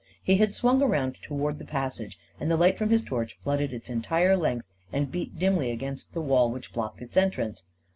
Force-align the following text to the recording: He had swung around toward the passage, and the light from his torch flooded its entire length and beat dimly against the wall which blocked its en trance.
He 0.23 0.37
had 0.37 0.51
swung 0.51 0.81
around 0.81 1.17
toward 1.21 1.59
the 1.59 1.63
passage, 1.63 2.17
and 2.39 2.49
the 2.49 2.57
light 2.57 2.75
from 2.75 2.89
his 2.89 3.03
torch 3.03 3.37
flooded 3.39 3.71
its 3.71 3.87
entire 3.87 4.35
length 4.35 4.65
and 4.91 5.11
beat 5.11 5.37
dimly 5.37 5.69
against 5.69 6.13
the 6.13 6.21
wall 6.21 6.49
which 6.49 6.73
blocked 6.73 7.03
its 7.03 7.15
en 7.17 7.29
trance. 7.29 7.65